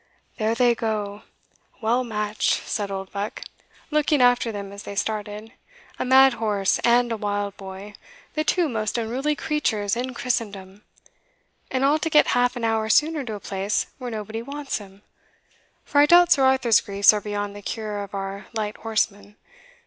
[0.39, 1.21] "There they go,
[1.79, 3.43] well matched," said Oldbuck,
[3.91, 5.53] looking after them as they started
[5.99, 7.93] "a mad horse and a wild boy,
[8.33, 10.81] the two most unruly creatures in Christendom!
[11.69, 15.03] and all to get half an hour sooner to a place where nobody wants him;
[15.85, 19.35] for I doubt Sir Arthur's griefs are beyond the cure of our light horseman.